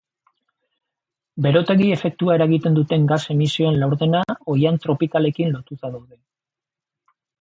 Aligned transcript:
Berotegi 1.45 1.89
efektua 1.97 2.37
eragiten 2.39 2.79
duten 2.79 3.05
gas 3.11 3.19
emisioen 3.35 3.77
laurdena 3.83 4.23
ohian 4.55 4.81
tropikalekin 4.87 5.55
lotuta 5.59 5.93
daude. 5.99 6.19